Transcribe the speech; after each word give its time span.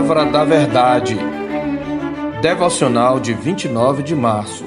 Palavra 0.00 0.24
da 0.24 0.44
Verdade. 0.46 1.14
Devocional 2.40 3.20
de 3.20 3.34
29 3.34 4.02
de 4.02 4.16
março. 4.16 4.64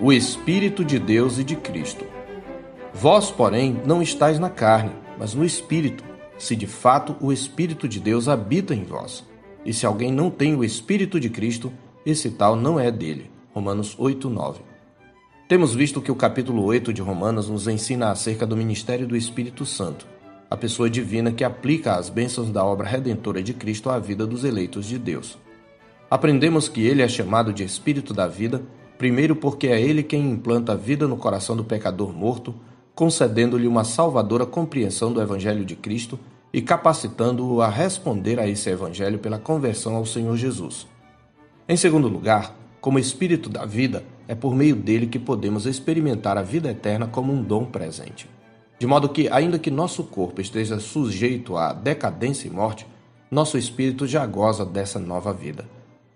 O 0.00 0.12
Espírito 0.12 0.84
de 0.84 0.98
Deus 0.98 1.38
e 1.38 1.44
de 1.44 1.54
Cristo. 1.54 2.04
Vós, 2.92 3.30
porém, 3.30 3.80
não 3.86 4.02
estáis 4.02 4.40
na 4.40 4.50
carne, 4.50 4.90
mas 5.16 5.32
no 5.32 5.44
Espírito, 5.44 6.02
se 6.36 6.56
de 6.56 6.66
fato 6.66 7.14
o 7.20 7.32
Espírito 7.32 7.86
de 7.86 8.00
Deus 8.00 8.28
habita 8.28 8.74
em 8.74 8.82
vós. 8.82 9.24
E 9.64 9.72
se 9.72 9.86
alguém 9.86 10.10
não 10.10 10.28
tem 10.28 10.56
o 10.56 10.64
Espírito 10.64 11.20
de 11.20 11.30
Cristo, 11.30 11.72
esse 12.04 12.28
tal 12.28 12.56
não 12.56 12.80
é 12.80 12.90
dele. 12.90 13.30
Romanos 13.54 13.94
8, 13.96 14.28
9. 14.28 14.60
Temos 15.48 15.72
visto 15.72 16.02
que 16.02 16.10
o 16.10 16.16
capítulo 16.16 16.64
8 16.64 16.92
de 16.92 17.00
Romanos 17.00 17.48
nos 17.48 17.68
ensina 17.68 18.10
acerca 18.10 18.44
do 18.44 18.56
ministério 18.56 19.06
do 19.06 19.16
Espírito 19.16 19.64
Santo 19.64 20.04
a 20.52 20.56
pessoa 20.56 20.90
divina 20.90 21.32
que 21.32 21.44
aplica 21.44 21.94
as 21.94 22.10
bênçãos 22.10 22.50
da 22.50 22.62
obra 22.62 22.86
redentora 22.86 23.42
de 23.42 23.54
Cristo 23.54 23.88
à 23.88 23.98
vida 23.98 24.26
dos 24.26 24.44
eleitos 24.44 24.84
de 24.84 24.98
Deus. 24.98 25.38
Aprendemos 26.10 26.68
que 26.68 26.86
ele 26.86 27.00
é 27.00 27.08
chamado 27.08 27.54
de 27.54 27.64
Espírito 27.64 28.12
da 28.12 28.26
vida, 28.28 28.60
primeiro 28.98 29.34
porque 29.34 29.68
é 29.68 29.80
ele 29.80 30.02
quem 30.02 30.30
implanta 30.30 30.72
a 30.72 30.76
vida 30.76 31.08
no 31.08 31.16
coração 31.16 31.56
do 31.56 31.64
pecador 31.64 32.12
morto, 32.12 32.54
concedendo-lhe 32.94 33.66
uma 33.66 33.82
salvadora 33.82 34.44
compreensão 34.44 35.10
do 35.10 35.22
Evangelho 35.22 35.64
de 35.64 35.74
Cristo 35.74 36.20
e 36.52 36.60
capacitando-o 36.60 37.62
a 37.62 37.70
responder 37.70 38.38
a 38.38 38.46
esse 38.46 38.68
Evangelho 38.68 39.18
pela 39.18 39.38
conversão 39.38 39.96
ao 39.96 40.04
Senhor 40.04 40.36
Jesus. 40.36 40.86
Em 41.66 41.78
segundo 41.78 42.08
lugar, 42.08 42.54
como 42.78 42.98
Espírito 42.98 43.48
da 43.48 43.64
vida, 43.64 44.04
é 44.28 44.34
por 44.34 44.54
meio 44.54 44.76
dele 44.76 45.06
que 45.06 45.18
podemos 45.18 45.64
experimentar 45.64 46.36
a 46.36 46.42
vida 46.42 46.70
eterna 46.70 47.06
como 47.06 47.32
um 47.32 47.42
dom 47.42 47.64
presente. 47.64 48.28
De 48.82 48.86
modo 48.88 49.08
que, 49.08 49.28
ainda 49.28 49.60
que 49.60 49.70
nosso 49.70 50.02
corpo 50.02 50.40
esteja 50.40 50.80
sujeito 50.80 51.56
à 51.56 51.72
decadência 51.72 52.48
e 52.48 52.50
morte, 52.50 52.84
nosso 53.30 53.56
espírito 53.56 54.08
já 54.08 54.26
goza 54.26 54.66
dessa 54.66 54.98
nova 54.98 55.32
vida. 55.32 55.68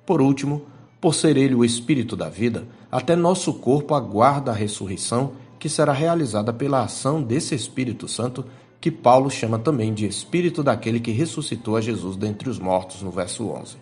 Por 0.05 0.21
último, 0.21 0.63
por 1.01 1.15
ser 1.15 1.37
ele 1.37 1.55
o 1.55 1.65
espírito 1.65 2.17
da 2.17 2.29
vida, 2.29 2.67
até 2.91 3.15
nosso 3.15 3.55
corpo 3.55 3.95
aguarda 3.95 4.51
a 4.51 4.55
ressurreição 4.55 5.35
que 5.61 5.69
será 5.69 5.93
realizada 5.93 6.53
pela 6.53 6.83
ação 6.83 7.23
desse 7.23 7.55
Espírito 7.55 8.09
Santo, 8.09 8.45
que 8.81 8.91
Paulo 8.91 9.31
chama 9.31 9.61
também 9.61 9.95
de 9.95 10.05
Espírito 10.05 10.61
daquele 10.61 10.99
que 10.99 11.13
ressuscitou 11.13 11.77
a 11.77 11.81
Jesus 11.81 12.17
dentre 12.17 12.51
os 12.51 12.59
mortos, 12.59 13.01
no 13.01 13.13
verso 13.13 13.49
11. 13.49 13.77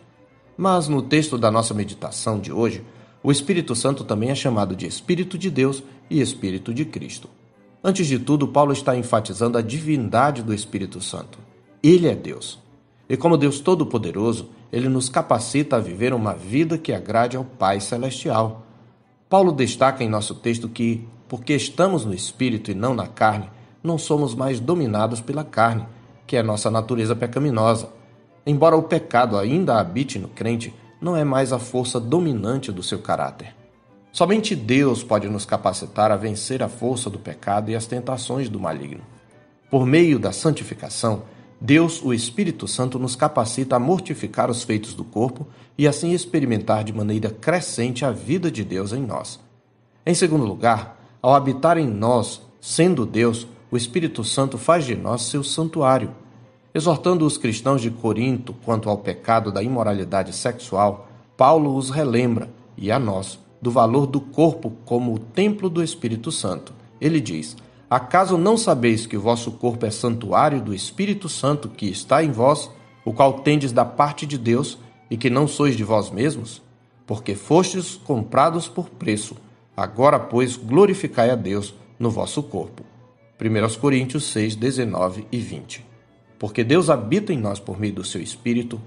Mas 0.59 0.89
no 0.89 1.01
texto 1.01 1.39
da 1.39 1.51
nossa 1.51 1.73
meditação 1.73 2.39
de 2.39 2.53
hoje, 2.53 2.85
o 3.23 3.33
Espírito 3.33 3.75
Santo 3.75 4.05
também 4.05 4.29
é 4.29 4.35
chamado 4.35 4.77
de 4.77 4.87
Espírito 4.87 5.39
de 5.39 5.49
Deus 5.49 5.83
e 6.11 6.21
Espírito 6.21 6.75
de 6.75 6.85
Cristo. 6.85 7.31
Antes 7.87 8.07
de 8.07 8.19
tudo, 8.19 8.49
Paulo 8.49 8.73
está 8.73 8.97
enfatizando 8.97 9.59
a 9.59 9.61
divindade 9.61 10.43
do 10.43 10.55
Espírito 10.55 11.03
Santo. 11.03 11.39
Ele 11.83 12.09
é 12.09 12.15
Deus. 12.15 12.59
E 13.07 13.15
como 13.15 13.37
Deus 13.37 13.61
Todo-Poderoso, 13.61 14.49
ele 14.73 14.89
nos 14.89 15.11
capacita 15.11 15.77
a 15.77 15.81
viver 15.81 16.15
uma 16.15 16.33
vida 16.33 16.79
que 16.79 16.95
agrade 16.95 17.37
ao 17.37 17.45
Pai 17.45 17.81
Celestial. 17.81 18.65
Paulo 19.29 19.53
destaca 19.53 20.03
em 20.03 20.09
nosso 20.09 20.35
texto 20.35 20.67
que, 20.67 21.07
porque 21.29 21.55
estamos 21.55 22.07
no 22.07 22.15
Espírito 22.15 22.71
e 22.71 22.75
não 22.75 22.95
na 22.95 23.07
carne, 23.07 23.51
não 23.83 23.99
somos 23.99 24.35
mais 24.35 24.59
dominados 24.59 25.21
pela 25.21 25.45
carne, 25.45 25.87
que 26.27 26.39
é 26.39 26.43
nossa 26.43 26.71
natureza 26.71 27.15
pecaminosa. 27.15 27.91
Embora 28.47 28.77
o 28.77 28.85
pecado 28.85 29.37
ainda 29.37 29.79
habite 29.79 30.19
no 30.19 30.29
crente, 30.29 30.73
não 31.03 31.15
é 31.15 31.23
mais 31.23 31.53
a 31.53 31.59
força 31.59 32.01
dominante 32.01 32.73
do 32.73 32.83
seu 32.83 33.01
caráter. 33.01 33.55
Somente 34.15 34.55
Deus 34.55 35.03
pode 35.03 35.29
nos 35.29 35.45
capacitar 35.45 36.13
a 36.13 36.17
vencer 36.17 36.63
a 36.63 36.69
força 36.69 37.11
do 37.11 37.19
pecado 37.19 37.73
e 37.73 37.75
as 37.75 37.85
tentações 37.85 38.49
do 38.49 38.61
maligno. 38.61 39.03
Por 39.69 39.85
meio 39.85 40.21
da 40.21 40.31
santificação, 40.31 41.25
Deus, 41.61 42.01
o 42.01 42.15
Espírito 42.15 42.69
Santo, 42.69 42.97
nos 42.97 43.17
capacita 43.17 43.75
a 43.75 43.81
mortificar 43.81 44.49
os 44.53 44.63
feitos 44.63 44.95
do 44.95 45.03
corpo 45.03 45.49
e 45.77 45.89
assim 45.89 46.13
experimentar 46.13 46.85
de 46.85 46.93
maneira 46.93 47.29
crescente 47.29 48.05
a 48.05 48.13
vida 48.13 48.53
de 48.53 48.63
Deus 48.63 48.93
em 48.93 49.01
nós. 49.01 49.41
Em 50.07 50.15
segundo 50.15 50.45
lugar, 50.45 50.97
ao 51.21 51.35
habitar 51.35 51.77
em 51.77 51.89
nós, 51.89 52.41
sendo 52.61 53.05
Deus, 53.05 53.49
o 53.69 53.77
Espírito 53.77 54.23
Santo 54.23 54.57
faz 54.57 54.85
de 54.85 54.95
nós 54.95 55.23
seu 55.23 55.43
santuário. 55.43 56.15
Exortando 56.73 57.27
os 57.27 57.37
cristãos 57.37 57.83
de 57.83 57.91
Corinto 57.91 58.55
quanto 58.65 58.89
ao 58.89 58.99
pecado 58.99 59.51
da 59.51 59.61
imoralidade 59.61 60.33
sexual, 60.33 61.09
Paulo 61.37 61.75
os 61.75 61.91
relembra, 61.91 62.49
e 62.77 62.93
a 62.93 62.99
nós, 62.99 63.39
do 63.65 63.71
valor 63.71 64.07
do 64.07 64.21
corpo 64.21 64.75
como 64.85 65.15
o 65.15 65.19
templo 65.19 65.71
do 65.71 65.83
Espírito 65.83 66.31
Santo. 66.31 66.75
Ele 67.01 67.19
diz: 67.19 67.57
Acaso 67.89 68.37
não 68.37 68.59
sabeis 68.59 69.07
que 69.07 69.17
o 69.17 69.21
vosso 69.23 69.53
corpo 69.53 69.87
é 69.87 69.91
santuário 69.91 70.61
do 70.61 70.75
Espírito 70.75 71.31
Santo 71.31 71.71
que 71.71 71.87
está 71.87 72.23
em 72.23 72.31
vós, 72.31 72.71
o 73.07 73.13
qual 73.15 73.41
tendes 73.41 73.73
da 73.73 73.83
parte 73.83 74.27
de 74.27 74.37
Deus, 74.37 74.77
e 75.11 75.17
que 75.17 75.31
não 75.31 75.49
sois 75.49 75.79
de 75.79 75.83
vós 75.83 76.11
mesmos? 76.11 76.61
Porque 77.07 77.35
fostes 77.35 77.95
comprados 77.95 78.69
por 78.69 78.91
preço. 78.91 79.35
Agora, 79.75 80.19
pois, 80.19 80.57
glorificai 80.59 81.31
a 81.31 81.35
Deus 81.35 81.75
no 81.99 82.11
vosso 82.11 82.43
corpo. 82.43 82.85
1 83.41 83.81
Coríntios 83.81 84.25
6, 84.25 84.57
19 84.57 85.27
e 85.33 85.39
20. 85.39 85.83
Porque 86.39 86.63
Deus 86.63 86.91
habita 86.91 87.33
em 87.33 87.39
nós 87.39 87.59
por 87.59 87.81
meio 87.81 87.95
do 87.95 88.05
seu 88.05 88.21
Espírito, 88.21 88.79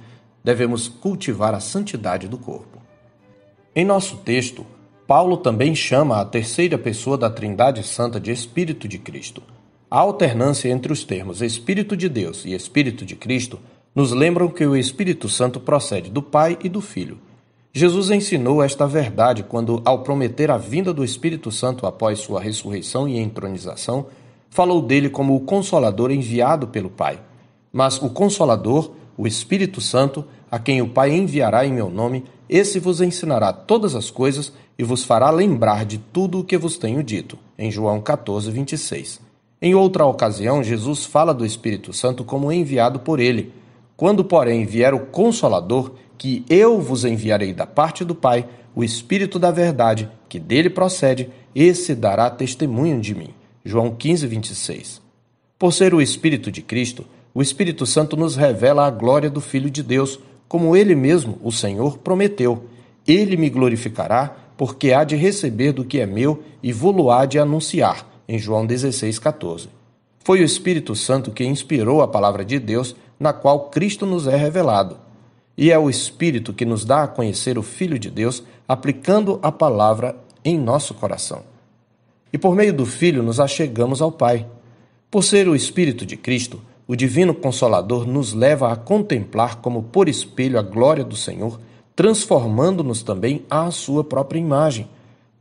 devemos 0.44 0.88
cultivar 0.88 1.56
a 1.56 1.60
santidade 1.60 2.28
do 2.28 2.38
corpo. 2.38 2.87
Em 3.78 3.86
nosso 3.86 4.16
texto, 4.18 4.66
Paulo 5.06 5.38
também 5.38 5.76
chama 5.76 6.20
a 6.20 6.26
terceira 6.26 6.80
pessoa 6.80 7.16
da 7.16 7.30
Trindade 7.30 7.84
Santa 7.84 8.20
de 8.20 8.32
Espírito 8.32 8.88
de 8.88 8.98
Cristo. 8.98 9.44
A 9.88 10.00
alternância 10.00 10.68
entre 10.68 10.92
os 10.92 11.04
termos 11.04 11.44
Espírito 11.44 11.96
de 11.96 12.10
Deus 12.10 12.44
e 12.44 12.56
Espírito 12.56 13.06
de 13.06 13.16
Cristo 13.16 13.60
nos 13.94 14.12
lembram 14.12 14.50
que 14.50 14.66
o 14.66 14.76
Espírito 14.76 15.30
Santo 15.30 15.60
procede 15.60 16.10
do 16.10 16.24
Pai 16.24 16.58
e 16.64 16.68
do 16.68 16.82
Filho. 16.82 17.20
Jesus 17.72 18.10
ensinou 18.10 18.64
esta 18.64 18.88
verdade 18.88 19.44
quando, 19.44 19.80
ao 19.86 20.00
prometer 20.00 20.50
a 20.50 20.58
vinda 20.58 20.92
do 20.92 21.06
Espírito 21.06 21.52
Santo 21.52 21.86
após 21.86 22.18
sua 22.18 22.42
ressurreição 22.42 23.08
e 23.08 23.20
entronização, 23.20 24.08
falou 24.50 24.82
dele 24.82 25.08
como 25.08 25.36
o 25.36 25.42
Consolador 25.42 26.10
enviado 26.10 26.68
pelo 26.68 26.90
Pai. 26.90 27.20
Mas 27.72 28.02
o 28.02 28.10
Consolador, 28.10 28.94
o 29.16 29.28
Espírito 29.28 29.80
Santo, 29.80 30.26
a 30.50 30.58
quem 30.58 30.82
o 30.82 30.90
Pai 30.90 31.14
enviará 31.14 31.64
em 31.64 31.72
meu 31.72 31.92
nome, 31.92 32.24
esse 32.50 32.80
vos 32.80 33.02
ensinará 33.02 33.52
todas 33.52 33.96
as 33.96 34.10
coisas 34.10 34.54
e 34.78 34.84
vos 34.84 35.04
fará 35.04 35.30
lembrar 35.30 35.86
de 35.86 35.98
tudo 35.98 36.40
o 36.40 36.44
que 36.44 36.58
vos 36.58 36.78
tenho 36.78 37.04
dito. 37.04 37.38
Em 37.58 37.72
João 37.72 38.00
14, 38.00 38.50
26. 38.52 39.20
Em 39.62 39.74
outra 39.74 40.06
ocasião, 40.06 40.64
Jesus 40.64 41.06
fala 41.06 41.34
do 41.34 41.46
Espírito 41.46 41.92
Santo 41.92 42.24
como 42.24 42.52
enviado 42.52 43.00
por 43.00 43.20
ele. 43.20 43.52
Quando, 43.96 44.24
porém, 44.24 44.66
vier 44.66 44.94
o 44.94 45.08
Consolador, 45.08 45.94
que 46.18 46.46
eu 46.50 46.80
vos 46.80 47.04
enviarei 47.04 47.54
da 47.54 47.66
parte 47.66 48.06
do 48.06 48.14
Pai, 48.14 48.48
o 48.76 48.84
Espírito 48.84 49.40
da 49.40 49.50
Verdade, 49.50 50.10
que 50.30 50.40
dele 50.40 50.70
procede, 50.70 51.30
esse 51.56 51.96
dará 51.96 52.30
testemunho 52.30 53.02
de 53.02 53.16
mim. 53.16 53.30
João 53.66 53.90
15, 53.90 54.28
26. 54.28 55.02
Por 55.58 55.74
ser 55.74 55.94
o 55.96 56.02
Espírito 56.02 56.52
de 56.52 56.62
Cristo, 56.62 57.04
o 57.34 57.42
Espírito 57.42 57.86
Santo 57.86 58.16
nos 58.16 58.36
revela 58.36 58.86
a 58.86 58.92
glória 58.92 59.30
do 59.30 59.42
Filho 59.42 59.70
de 59.70 59.82
Deus, 59.82 60.20
como 60.48 60.76
ele 60.76 60.96
mesmo, 60.96 61.38
o 61.44 61.52
Senhor, 61.52 61.98
prometeu: 61.98 62.64
Ele 63.06 63.36
me 63.36 63.50
glorificará, 63.50 64.36
porque 64.56 64.92
há 64.92 65.04
de 65.04 65.16
receber 65.16 65.72
do 65.72 65.86
que 65.86 66.00
é 66.00 66.06
meu 66.06 66.44
e 66.64 66.72
vou-lo 66.72 67.12
há 67.12 67.26
de 67.26 67.38
anunciar. 67.38 68.06
Em 68.28 68.38
João 68.38 68.68
16,14. 68.68 69.70
Foi 70.20 70.42
o 70.42 70.44
Espírito 70.44 70.94
Santo 70.96 71.32
que 71.32 71.46
inspirou 71.46 72.02
a 72.02 72.08
palavra 72.08 72.44
de 72.44 72.60
Deus, 72.60 72.94
na 73.18 73.32
qual 73.32 73.70
Cristo 73.70 74.06
nos 74.06 74.28
é 74.28 74.36
revelado. 74.36 74.98
E 75.58 75.72
é 75.72 75.80
o 75.80 75.90
Espírito 75.90 76.54
que 76.54 76.66
nos 76.66 76.84
dá 76.84 77.04
a 77.04 77.08
conhecer 77.08 77.58
o 77.58 77.64
Filho 77.64 77.98
de 77.98 78.10
Deus, 78.10 78.44
aplicando 78.68 79.40
a 79.42 79.52
palavra 79.52 80.16
em 80.44 80.60
nosso 80.60 80.94
coração. 80.94 81.44
E 82.32 82.38
por 82.38 82.56
meio 82.56 82.74
do 82.74 82.86
Filho 82.86 83.24
nos 83.24 83.40
achegamos 83.40 84.02
ao 84.02 84.12
Pai. 84.12 84.46
Por 85.10 85.24
ser 85.24 85.48
o 85.48 85.56
Espírito 85.56 86.06
de 86.06 86.18
Cristo, 86.18 86.62
o 86.88 86.96
Divino 86.96 87.34
Consolador 87.34 88.08
nos 88.08 88.34
leva 88.34 88.72
a 88.72 88.76
contemplar 88.78 89.58
como 89.58 89.84
por 89.84 90.08
espelho 90.08 90.58
a 90.58 90.62
glória 90.62 91.04
do 91.04 91.18
Senhor, 91.18 91.60
transformando-nos 91.94 93.04
também 93.04 93.44
à 93.50 93.70
sua 93.72 94.06
própria 94.06 94.40
imagem. 94.40 94.88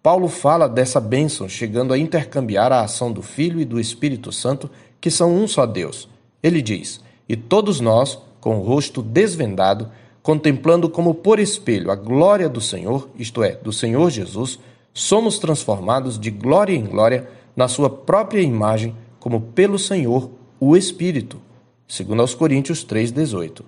Paulo 0.03 0.27
fala 0.27 0.69
dessa 0.69 1.01
bênção, 1.01 1.49
chegando 1.49 1.95
a 1.95 1.99
intercambiar 1.99 2.73
a 2.73 2.81
ação 2.81 3.13
do 3.13 3.23
Filho 3.23 3.61
e 3.61 3.65
do 3.65 3.79
Espírito 3.79 4.33
Santo, 4.33 4.69
que 5.01 5.11
são 5.11 5.33
um 5.33 5.47
só 5.47 5.65
Deus. 5.67 6.09
Ele 6.43 6.61
diz: 6.61 7.01
E 7.29 7.37
todos 7.37 7.81
nós, 7.81 8.19
com 8.41 8.59
o 8.59 8.63
rosto 8.63 9.01
desvendado, 9.01 9.89
contemplando 10.23 10.89
como 10.89 11.15
por 11.15 11.39
espelho 11.39 11.93
a 11.93 11.95
glória 11.95 12.49
do 12.49 12.61
Senhor, 12.61 13.09
isto 13.17 13.45
é, 13.45 13.53
do 13.53 13.73
Senhor 13.73 14.11
Jesus, 14.11 14.59
somos 14.93 15.39
transformados 15.39 16.19
de 16.19 16.31
glória 16.31 16.75
em 16.75 16.85
glória 16.85 17.29
na 17.55 17.69
sua 17.69 17.89
própria 17.89 18.41
imagem, 18.41 18.97
como 19.21 19.41
pelo 19.41 19.79
Senhor 19.79 20.31
o 20.59 20.77
Espírito, 20.77 21.39
segundo 21.87 22.21
aos 22.21 22.35
Coríntios 22.35 22.83
3:18. 22.83 23.65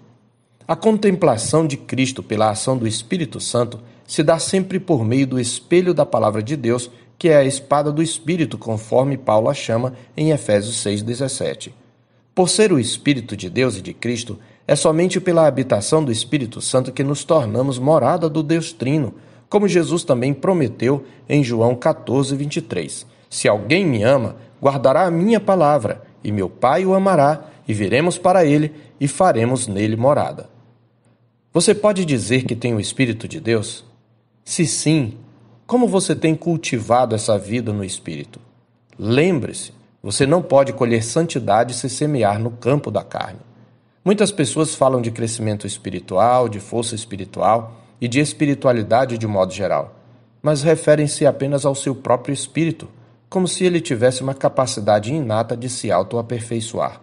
A 0.66 0.74
contemplação 0.74 1.66
de 1.66 1.76
Cristo 1.76 2.22
pela 2.22 2.50
ação 2.50 2.76
do 2.76 2.86
Espírito 2.86 3.40
Santo 3.40 3.80
se 4.06 4.22
dá 4.22 4.38
sempre 4.38 4.80
por 4.80 5.04
meio 5.04 5.26
do 5.26 5.38
espelho 5.38 5.92
da 5.92 6.06
palavra 6.06 6.42
de 6.42 6.56
Deus, 6.56 6.90
que 7.18 7.28
é 7.28 7.36
a 7.36 7.44
espada 7.44 7.92
do 7.92 8.02
Espírito, 8.02 8.56
conforme 8.56 9.18
Paulo 9.18 9.50
a 9.50 9.54
chama 9.54 9.92
em 10.16 10.30
Efésios 10.30 10.76
6:17. 10.76 11.74
Por 12.34 12.48
ser 12.48 12.72
o 12.72 12.78
Espírito 12.78 13.36
de 13.36 13.50
Deus 13.50 13.76
e 13.76 13.82
de 13.82 13.92
Cristo, 13.92 14.38
É 14.70 14.76
somente 14.76 15.18
pela 15.18 15.46
habitação 15.46 16.04
do 16.04 16.12
Espírito 16.12 16.60
Santo 16.60 16.92
que 16.92 17.02
nos 17.02 17.24
tornamos 17.24 17.78
morada 17.78 18.28
do 18.28 18.42
Deus 18.42 18.70
Trino, 18.70 19.14
como 19.48 19.66
Jesus 19.66 20.04
também 20.04 20.34
prometeu 20.34 21.06
em 21.26 21.42
João 21.42 21.74
14, 21.74 22.36
23. 22.36 23.06
Se 23.30 23.48
alguém 23.48 23.86
me 23.86 24.02
ama, 24.02 24.36
guardará 24.62 25.06
a 25.06 25.10
minha 25.10 25.40
palavra, 25.40 26.02
e 26.28 26.32
meu 26.32 26.48
Pai 26.48 26.84
o 26.84 26.94
amará, 26.94 27.44
e 27.66 27.74
viremos 27.74 28.16
para 28.16 28.44
ele 28.44 28.72
e 29.00 29.08
faremos 29.08 29.66
nele 29.66 29.96
morada. 29.96 30.48
Você 31.52 31.74
pode 31.74 32.04
dizer 32.04 32.44
que 32.44 32.54
tem 32.54 32.74
o 32.74 32.80
Espírito 32.80 33.26
de 33.26 33.40
Deus? 33.40 33.84
Se 34.44 34.66
sim, 34.66 35.14
como 35.66 35.88
você 35.88 36.14
tem 36.14 36.34
cultivado 36.34 37.14
essa 37.14 37.38
vida 37.38 37.72
no 37.72 37.84
Espírito? 37.84 38.40
Lembre-se, 38.98 39.72
você 40.02 40.26
não 40.26 40.40
pode 40.40 40.72
colher 40.72 41.02
santidade 41.02 41.74
se 41.74 41.88
semear 41.88 42.38
no 42.38 42.50
campo 42.50 42.90
da 42.90 43.02
carne. 43.02 43.40
Muitas 44.04 44.30
pessoas 44.30 44.74
falam 44.74 45.02
de 45.02 45.10
crescimento 45.10 45.66
espiritual, 45.66 46.48
de 46.48 46.60
força 46.60 46.94
espiritual 46.94 47.76
e 48.00 48.08
de 48.08 48.20
espiritualidade 48.20 49.18
de 49.18 49.26
modo 49.26 49.52
geral, 49.52 49.96
mas 50.40 50.62
referem-se 50.62 51.26
apenas 51.26 51.66
ao 51.66 51.74
seu 51.74 51.94
próprio 51.94 52.32
espírito, 52.32 52.88
como 53.28 53.46
se 53.46 53.64
ele 53.64 53.80
tivesse 53.80 54.22
uma 54.22 54.34
capacidade 54.34 55.12
inata 55.12 55.56
de 55.56 55.68
se 55.68 55.90
auto-aperfeiçoar. 55.90 57.00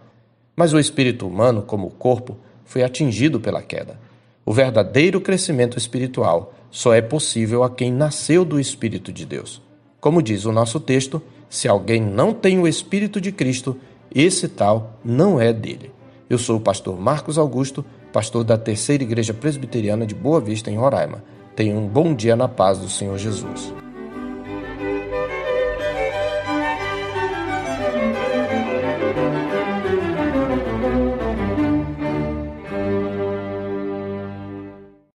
Mas 0.55 0.73
o 0.73 0.79
espírito 0.79 1.27
humano, 1.27 1.61
como 1.61 1.87
o 1.87 1.91
corpo, 1.91 2.37
foi 2.63 2.83
atingido 2.83 3.39
pela 3.39 3.61
queda. 3.61 3.99
O 4.45 4.53
verdadeiro 4.53 5.19
crescimento 5.21 5.77
espiritual 5.77 6.53
só 6.71 6.93
é 6.93 7.01
possível 7.01 7.63
a 7.63 7.69
quem 7.69 7.91
nasceu 7.91 8.43
do 8.43 8.59
Espírito 8.59 9.11
de 9.11 9.25
Deus. 9.25 9.61
Como 9.99 10.21
diz 10.21 10.45
o 10.45 10.51
nosso 10.51 10.79
texto, 10.79 11.21
se 11.49 11.67
alguém 11.67 12.01
não 12.01 12.33
tem 12.33 12.59
o 12.59 12.67
Espírito 12.67 13.21
de 13.21 13.31
Cristo, 13.31 13.77
esse 14.13 14.47
tal 14.47 14.99
não 15.03 15.39
é 15.39 15.53
dele. 15.53 15.91
Eu 16.29 16.37
sou 16.37 16.57
o 16.57 16.61
pastor 16.61 16.99
Marcos 16.99 17.37
Augusto, 17.37 17.83
pastor 18.11 18.43
da 18.43 18.57
Terceira 18.57 19.03
Igreja 19.03 19.33
Presbiteriana 19.33 20.05
de 20.05 20.13
Boa 20.13 20.41
Vista, 20.41 20.69
em 20.69 20.75
Roraima. 20.75 21.23
Tenha 21.55 21.75
um 21.75 21.87
bom 21.87 22.13
dia 22.13 22.35
na 22.35 22.47
paz 22.47 22.77
do 22.77 22.89
Senhor 22.89 23.17
Jesus. 23.17 23.73